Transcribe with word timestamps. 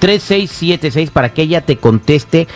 1-800-333-3676 0.00 1.10
para 1.12 1.32
que 1.32 1.40
ella 1.40 1.62
te 1.62 1.78
conteste 1.78 2.46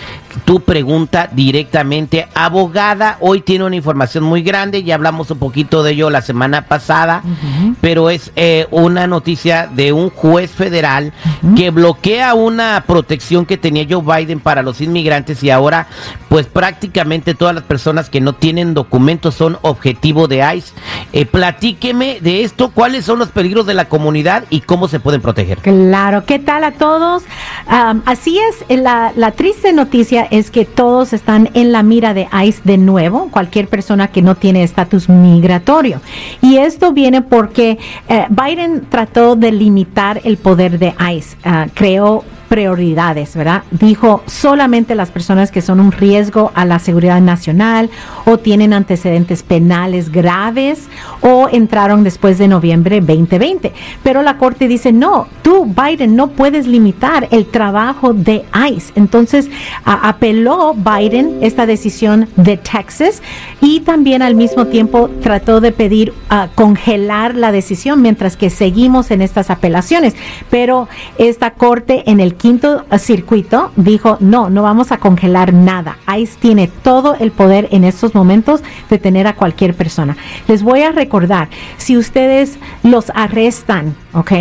tu 0.45 0.61
pregunta 0.61 1.29
directamente. 1.33 2.29
Abogada, 2.35 3.17
hoy 3.21 3.41
tiene 3.41 3.65
una 3.65 3.77
información 3.77 4.25
muy 4.25 4.43
grande, 4.43 4.83
ya 4.83 4.95
hablamos 4.95 5.31
un 5.31 5.39
poquito 5.39 5.83
de 5.83 5.93
ello 5.93 6.11
la 6.11 6.23
semana 6.23 6.67
pasada, 6.67 7.23
pero 7.81 8.11
es 8.11 8.33
eh, 8.37 8.67
una 8.71 9.07
noticia 9.07 9.67
de 9.67 9.93
un 9.93 10.11
juez 10.11 10.51
federal 10.51 11.13
que 11.57 11.71
bloquea 11.71 12.35
una 12.35 12.85
protección 12.87 13.47
que 13.47 13.57
tenía 13.57 13.87
Joe 13.89 14.03
Biden 14.03 14.41
para 14.41 14.63
los 14.63 14.81
inmigrantes 14.81 15.43
y 15.43 15.51
ahora 15.51 15.87
pues 16.29 16.47
prácticamente 16.47 17.35
todas 17.35 17.55
las 17.55 17.65
personas 17.65 18.09
que 18.09 18.21
no 18.21 18.35
tienen 18.35 18.75
documentos 18.75 19.35
son 19.35 19.59
objetivo 19.63 20.29
de 20.29 20.43
ICE. 20.57 20.73
Eh, 21.13 21.27
platíqueme 21.27 22.19
de 22.21 22.43
esto, 22.43 22.71
cuáles 22.71 23.05
son 23.05 23.19
los 23.19 23.31
peligros 23.31 23.67
de 23.67 23.75
la 23.75 23.87
comunidad 23.87 24.45
y 24.51 24.61
cómo 24.61 24.89
se 24.89 25.01
pueden 25.01 25.21
proteger. 25.21 25.59
Claro, 25.59 26.25
¿qué 26.25 26.39
tal 26.39 26.65
a 26.65 26.73
todos? 26.73 27.23
así 28.07 28.39
es, 28.39 28.79
la, 28.81 29.13
la 29.17 29.31
triste 29.31 29.73
noticia 29.73 30.27
es 30.31 30.51
que 30.51 30.65
todos 30.65 31.13
están 31.13 31.49
en 31.55 31.73
la 31.73 31.83
mira 31.83 32.13
de 32.13 32.29
ICE 32.45 32.61
de 32.65 32.77
nuevo, 32.77 33.29
cualquier 33.31 33.69
persona 33.69 34.09
que 34.09 34.23
no 34.23 34.35
tiene 34.35 34.63
estatus 34.63 35.09
migratorio. 35.09 36.01
Y 36.41 36.57
esto 36.59 36.93
viene 36.93 37.23
porque 37.23 37.79
eh, 38.09 38.27
Biden 38.31 38.87
trató 38.89 39.37
de 39.37 39.53
limitar 39.53 40.21
el 40.25 40.37
poder 40.37 40.79
de 40.79 40.95
ICE, 40.99 41.37
uh, 41.45 41.71
creó 41.75 42.25
prioridades, 42.53 43.35
¿verdad? 43.35 43.63
Dijo 43.71 44.23
solamente 44.27 44.95
las 44.95 45.11
personas 45.11 45.51
que 45.51 45.63
son 45.63 45.81
un 45.81 45.91
riesgo 45.91 46.53
a 46.55 46.67
la 46.67 46.81
seguridad 46.81 47.23
nacional 47.23 47.89
o 48.27 48.37
tienen 48.37 48.75
antecedentes 48.75 49.43
penales 49.43 50.13
graves 50.13 50.91
o 51.23 51.49
entraron 51.51 52.05
después 52.05 52.37
de 52.37 52.49
noviembre 52.49 53.01
2020. 53.01 53.73
Pero 54.03 54.21
la 54.21 54.37
Corte 54.37 54.69
dice, 54.69 54.93
no, 54.93 55.29
tú, 55.41 55.65
Biden, 55.65 56.15
no 56.15 56.29
puedes 56.29 56.67
limitar 56.67 57.27
el 57.31 57.47
trabajo 57.47 58.13
de 58.13 58.45
ICE. 58.71 58.93
Entonces, 58.97 59.49
apeló 59.87 60.75
Biden 60.75 61.39
esta 61.41 61.65
decisión 61.65 62.29
de 62.37 62.59
Texas 62.59 63.23
y 63.63 63.81
también 63.81 64.21
al 64.21 64.35
mismo 64.35 64.67
tiempo 64.67 65.09
trató 65.23 65.63
de 65.63 65.73
pedir 65.73 66.13
congelar 66.55 67.35
la 67.35 67.51
decisión 67.51 68.03
mientras 68.03 68.37
que 68.37 68.51
seguimos 68.51 69.11
en 69.11 69.23
estas 69.23 69.49
apelaciones. 69.49 70.15
Pero 70.51 70.87
esta 71.17 71.53
Corte 71.53 72.11
en 72.11 72.21
el 72.21 72.35
quinto 72.43 72.85
circuito 72.99 73.71
dijo, 73.77 74.17
no, 74.19 74.51
no 74.51 74.65
vamos 74.65 74.91
a 74.91 74.99
congelar 74.99 75.55
nada. 75.55 75.99
ICE 76.19 76.37
tiene 76.41 76.67
todo 76.67 77.15
el 77.15 77.31
poder 77.31 77.69
en 77.71 77.85
estos 77.85 78.17
momentos 78.17 78.63
de 78.91 78.99
tener 78.99 79.29
a 79.29 79.37
cualquier 79.37 79.75
persona. 79.75 80.17
Les 80.49 80.65
voy 80.65 80.83
a 80.83 80.91
recordar, 80.91 81.49
si 81.77 81.97
ustedes 81.97 82.59
los 82.83 83.13
arrestan, 83.15 83.95
¿ok? 84.15 84.33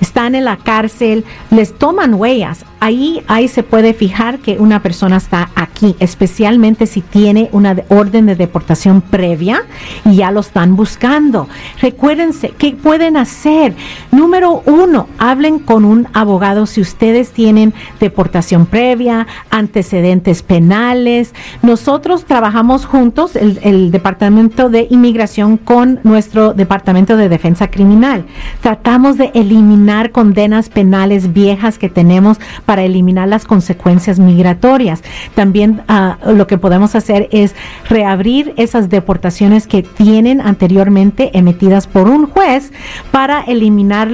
Están 0.00 0.34
en 0.34 0.44
la 0.44 0.56
cárcel, 0.56 1.24
les 1.50 1.76
toman 1.76 2.14
huellas, 2.14 2.64
ahí, 2.80 3.22
ahí 3.28 3.46
se 3.48 3.62
puede 3.62 3.94
fijar 3.94 4.38
que 4.38 4.58
una 4.58 4.82
persona 4.82 5.18
está 5.18 5.50
aquí, 5.54 5.94
especialmente 6.00 6.86
si 6.86 7.02
tiene 7.02 7.48
una 7.52 7.76
orden 7.88 8.26
de 8.26 8.34
deportación 8.34 9.02
previa 9.02 9.62
y 10.04 10.16
ya 10.16 10.30
lo 10.30 10.40
están 10.40 10.76
buscando. 10.76 11.48
Recuérdense, 11.80 12.50
¿qué 12.58 12.72
pueden 12.72 13.16
hacer? 13.16 13.74
Número 14.10 14.62
uno, 14.66 15.08
hablen 15.18 15.58
con 15.58 15.84
un 15.84 16.08
abogado 16.12 16.66
si 16.66 16.80
ustedes 16.80 17.30
tienen 17.30 17.74
deportación 18.00 18.66
previa, 18.66 19.26
antecedentes 19.50 20.42
penales. 20.42 21.34
Nosotros 21.62 22.24
trabajamos 22.24 22.86
juntos, 22.86 23.36
el, 23.36 23.60
el 23.62 23.90
Departamento 23.90 24.70
de 24.70 24.86
Inmigración, 24.90 25.58
con 25.58 26.00
nuestro 26.02 26.54
Departamento 26.54 27.16
de 27.16 27.28
Defensa 27.28 27.70
Criminal. 27.70 28.24
Tratamos 28.62 29.18
eliminar 29.34 30.10
condenas 30.10 30.68
penales 30.68 31.32
viejas 31.32 31.78
que 31.78 31.88
tenemos 31.88 32.38
para 32.64 32.82
eliminar 32.82 33.28
las 33.28 33.44
consecuencias 33.44 34.18
migratorias. 34.18 35.02
También 35.34 35.82
uh, 35.88 36.32
lo 36.32 36.46
que 36.46 36.58
podemos 36.58 36.94
hacer 36.94 37.28
es 37.32 37.54
reabrir 37.88 38.54
esas 38.56 38.88
deportaciones 38.88 39.66
que 39.66 39.82
tienen 39.82 40.40
anteriormente 40.40 41.36
emitidas 41.36 41.86
por 41.86 42.08
un 42.08 42.26
juez 42.26 42.72
para 43.10 43.40
eliminar 43.42 44.10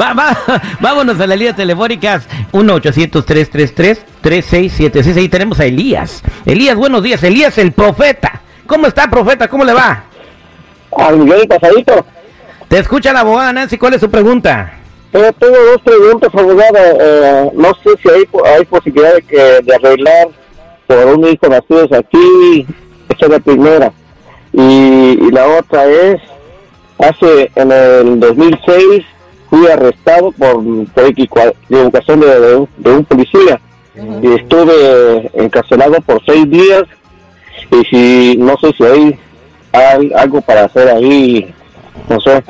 Va- 0.00 0.12
va- 0.12 0.36
vámonos 0.80 1.18
a 1.20 1.26
las 1.26 1.38
líneas 1.38 1.56
telefónicas. 1.56 2.24
1-800-333-3676. 2.52 5.16
Ahí 5.16 5.28
tenemos 5.28 5.58
a 5.60 5.64
Elías. 5.64 6.22
Elías, 6.46 6.76
buenos 6.76 7.02
días. 7.02 7.22
Elías, 7.22 7.56
el 7.58 7.72
profeta. 7.72 8.40
¿Cómo 8.66 8.86
está, 8.86 9.08
profeta? 9.08 9.48
¿Cómo 9.48 9.64
le 9.64 9.72
va? 9.72 10.04
Al 10.96 11.16
millón 11.18 11.38
y 11.42 11.46
pasadito. 11.46 12.06
Te 12.74 12.80
escucha 12.80 13.12
la 13.12 13.20
abogada 13.20 13.52
Nancy. 13.52 13.78
¿Cuál 13.78 13.94
es 13.94 14.00
su 14.00 14.10
pregunta? 14.10 14.72
Eh, 15.12 15.30
tengo 15.38 15.54
dos 15.56 15.80
preguntas, 15.82 16.28
abogada. 16.34 16.80
Eh, 16.98 17.50
no 17.54 17.68
sé 17.84 17.90
si 18.02 18.08
hay, 18.08 18.24
hay 18.52 18.64
posibilidad 18.64 19.14
de, 19.14 19.22
que, 19.22 19.36
de 19.62 19.74
arreglar 19.76 20.26
por 20.88 21.06
un 21.06 21.24
hijo 21.28 21.46
nacido 21.46 21.84
aquí. 21.96 22.66
Esa 23.10 23.26
es 23.26 23.28
la 23.30 23.38
primera. 23.38 23.92
Y, 24.52 24.60
y 24.64 25.30
la 25.30 25.46
otra 25.46 25.84
es, 25.86 26.20
hace 26.98 27.48
en 27.54 27.70
el 27.70 28.18
2006 28.18 29.04
fui 29.50 29.68
arrestado 29.68 30.32
por, 30.32 30.60
por 30.92 31.04
equivocación 31.04 32.18
de, 32.18 32.40
de 32.40 32.56
un- 32.56 32.68
de 32.78 32.90
un 32.90 33.04
policía. 33.04 33.60
Y 34.20 34.32
estuve 34.34 35.30
encarcelado 35.34 36.00
por 36.00 36.20
seis 36.26 36.50
días. 36.50 36.82
Y 37.70 37.84
si 37.84 38.36
no 38.36 38.56
sé 38.60 38.72
si 38.76 38.82
hay, 38.82 39.18
hay 39.70 40.12
algo 40.16 40.40
para 40.40 40.64
hacer 40.64 40.88
ahí, 40.88 41.54
no 42.08 42.20
sé. 42.20 42.44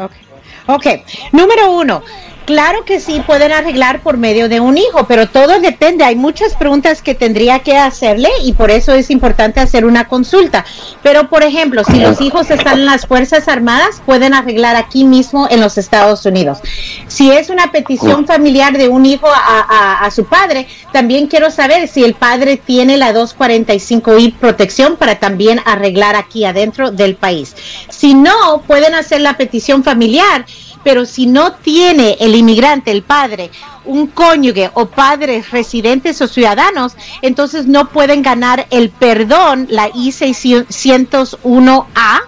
Ok, 0.67 0.87
número 1.33 1.73
uno, 1.73 2.03
Claro 2.45 2.85
que 2.85 3.01
sí, 3.01 3.23
pueden 3.27 3.53
arreglar 3.53 4.01
por 4.01 4.19
medio 4.19 4.51
de 4.51 4.61
un 4.61 4.77
hijo, 4.77 5.07
pero 5.07 5.29
todo 5.29 5.61
depende. 5.61 6.05
Hay 6.05 6.15
muchas 6.15 6.55
preguntas 6.55 7.01
que 7.01 7.15
tendría 7.15 7.61
que 7.61 7.79
hacerle 7.79 8.29
y 8.43 8.53
por 8.53 8.71
eso 8.71 8.93
es 8.93 9.11
importante 9.11 9.61
hacer 9.61 9.87
una 9.87 10.09
consulta. 10.09 10.65
Pero, 11.03 11.31
por 11.31 11.43
ejemplo, 11.43 11.83
si 11.85 12.01
los 12.01 12.21
hijos 12.21 12.51
están 12.51 12.81
en 12.81 12.87
las 12.87 13.07
Fuerzas 13.07 13.49
Armadas, 13.49 14.03
pueden 14.05 14.35
arreglar 14.35 14.77
aquí 14.77 15.05
mismo 15.05 15.49
en 15.51 15.63
los 15.63 15.79
Estados 15.79 16.27
Unidos. 16.27 16.59
Si 17.07 17.31
es 17.31 17.49
una 17.49 17.73
petición 17.73 18.27
familiar 18.27 18.77
de 18.77 18.89
un 18.89 19.07
hijo 19.07 19.27
a, 19.27 20.11
su 20.11 20.27
padre, 20.27 20.69
también 20.93 21.29
quiero 21.29 21.51
saber 21.51 21.89
si 21.89 22.05
el 22.05 22.15
padre 22.15 22.59
tiene 22.59 22.99
la 22.99 23.15
245I 23.15 24.35
protección 24.35 24.97
para 24.97 25.19
también 25.19 25.61
arreglar 25.65 26.15
aquí 26.15 26.45
adentro 26.45 26.91
del 26.91 27.17
país. 27.17 27.57
Si 27.89 28.13
no, 28.13 28.63
pueden 28.67 28.95
hacer 28.95 29.23
la 29.23 29.39
petición 29.39 29.83
familiar 29.83 30.45
pero 30.85 31.05
si 31.07 31.27
no 31.27 31.55
tiene 31.55 32.17
el 32.21 32.37
inmigrante, 32.37 32.93
el 32.93 33.03
padre, 33.03 33.51
un 33.85 34.07
cónyuge 34.07 34.71
o 34.75 34.87
padres 34.87 35.51
residentes 35.51 36.21
o 36.21 36.29
ciudadanos, 36.29 36.93
entonces 37.23 37.67
no 37.67 37.89
pueden 37.89 38.23
ganar 38.23 38.69
el 38.71 38.91
perdón, 38.91 39.67
la 39.71 39.89
I-601A, 39.89 42.21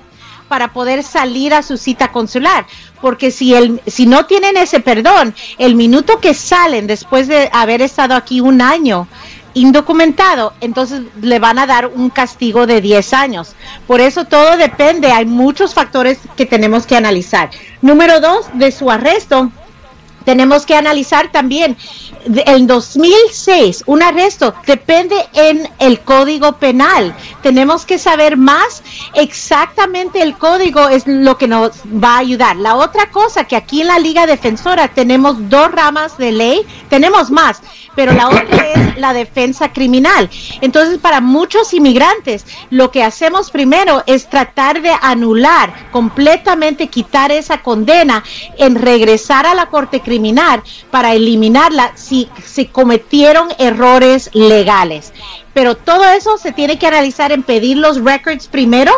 para 0.49 0.73
poder 0.73 1.03
salir 1.03 1.55
a 1.55 1.63
su 1.63 1.77
cita 1.77 2.13
consular. 2.13 2.67
Porque 3.01 3.31
si, 3.31 3.55
el, 3.55 3.81
si 3.87 4.07
no 4.07 4.27
tienen 4.27 4.57
ese 4.57 4.81
perdón, 4.81 5.35
el 5.59 5.75
minuto 5.75 6.21
que 6.21 6.35
salen 6.35 6.87
después 6.87 7.29
de 7.29 7.51
haber 7.53 7.83
estado 7.83 8.15
aquí 8.15 8.41
un 8.41 8.63
año, 8.63 9.07
indocumentado, 9.57 10.53
entonces 10.61 11.01
le 11.23 11.39
van 11.39 11.59
a 11.59 11.67
dar 11.67 11.87
un 11.87 12.11
castigo 12.11 12.67
de 12.67 12.83
10 12.83 13.15
años. 13.15 13.55
Por 13.87 14.03
eso 14.03 14.27
todo 14.27 14.59
depende, 14.59 15.13
hay 15.13 15.25
muchos 15.25 15.73
factores 15.73 16.19
que 16.37 16.45
tenemos 16.45 16.87
que 16.87 16.95
analizar. 16.95 17.49
Número 17.81 18.21
dos, 18.21 18.47
de 18.53 18.71
su 18.71 18.91
arresto, 18.91 19.51
tenemos 20.27 20.67
que 20.67 20.75
analizar 20.75 21.31
también 21.31 21.77
en 22.27 22.67
2006 22.67 23.85
un 23.87 24.03
arresto 24.03 24.53
depende 24.67 25.15
en 25.33 25.69
el 25.79 26.01
código 26.01 26.55
penal. 26.55 27.15
Tenemos 27.43 27.87
que 27.87 27.99
saber 27.99 28.37
más 28.37 28.83
exactamente 29.15 30.21
el 30.21 30.37
código 30.37 30.89
es 30.89 31.07
lo 31.07 31.39
que 31.39 31.47
nos 31.47 31.71
va 31.87 32.17
a 32.17 32.19
ayudar. 32.19 32.57
La 32.57 32.75
otra 32.75 33.11
cosa 33.11 33.45
que 33.45 33.55
aquí 33.55 33.83
en 33.83 33.87
la 33.87 34.01
Liga 34.01 34.27
Defensora 34.27 34.89
tenemos 34.89 35.49
dos 35.49 35.71
ramas 35.71 36.19
de 36.19 36.33
ley, 36.33 36.67
tenemos 36.89 37.31
más, 37.31 37.63
pero 37.95 38.13
la 38.13 38.29
otra 38.29 38.67
es 38.75 38.99
la 38.99 39.13
defensa 39.13 39.73
criminal. 39.73 40.29
Entonces, 40.61 40.99
para 40.99 41.21
muchos 41.21 41.73
inmigrantes, 41.73 42.45
lo 42.71 42.91
que 42.91 43.05
hacemos 43.05 43.53
primero 43.53 44.03
es 44.07 44.29
tratar 44.29 44.83
de 44.83 44.91
anular, 45.01 45.91
completamente 45.93 46.89
quitar 46.89 47.31
esa 47.31 47.63
condena 47.63 48.25
en 48.59 48.75
regresar 48.75 49.47
a 49.47 49.55
la 49.55 49.67
corte 49.67 50.01
criminal 50.01 50.16
para 50.91 51.15
eliminarla 51.15 51.93
si 51.95 52.29
se 52.45 52.69
cometieron 52.69 53.49
errores 53.59 54.31
legales. 54.33 55.13
Pero 55.55 55.75
todo 55.75 56.05
eso 56.11 56.37
se 56.37 56.53
tiene 56.53 56.79
que 56.79 56.87
analizar 56.87 57.33
en 57.33 57.43
pedir 57.43 57.79
los 57.79 58.03
records 58.03 58.47
primero 58.49 58.93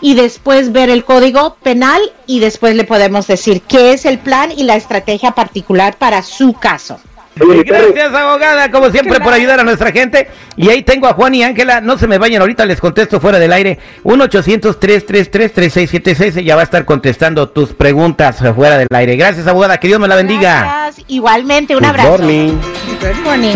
y 0.00 0.14
después 0.14 0.72
ver 0.72 0.90
el 0.90 1.04
código 1.04 1.56
penal 1.62 2.00
y 2.26 2.40
después 2.40 2.74
le 2.74 2.84
podemos 2.84 3.26
decir 3.26 3.62
qué 3.62 3.92
es 3.92 4.04
el 4.04 4.18
plan 4.18 4.50
y 4.50 4.64
la 4.64 4.76
estrategia 4.76 5.32
particular 5.32 5.96
para 5.98 6.22
su 6.22 6.52
caso. 6.54 7.00
Gracias, 7.36 8.12
abogada, 8.12 8.70
como 8.70 8.90
siempre, 8.90 9.18
por 9.20 9.32
ayudar 9.32 9.60
a 9.60 9.64
nuestra 9.64 9.92
gente. 9.92 10.28
Y 10.56 10.68
ahí 10.68 10.82
tengo 10.82 11.06
a 11.06 11.14
Juan 11.14 11.34
y 11.34 11.42
Ángela. 11.42 11.80
No 11.80 11.96
se 11.96 12.06
me 12.06 12.18
vayan 12.18 12.42
ahorita, 12.42 12.66
les 12.66 12.80
contesto 12.80 13.18
fuera 13.20 13.38
del 13.38 13.52
aire. 13.52 13.78
1-800-333-3676. 14.04 16.42
Ya 16.42 16.56
va 16.56 16.62
a 16.62 16.64
estar 16.64 16.84
contestando 16.84 17.48
tus 17.48 17.72
preguntas 17.72 18.42
fuera 18.54 18.76
del 18.78 18.88
aire. 18.92 19.16
Gracias, 19.16 19.46
abogada. 19.46 19.78
Que 19.78 19.88
Dios 19.88 20.00
me 20.00 20.08
la 20.08 20.16
bendiga. 20.16 20.90
Igualmente, 21.06 21.76
un 21.76 21.84
abrazo. 21.84 22.18
Good 22.18 23.20
morning. 23.24 23.54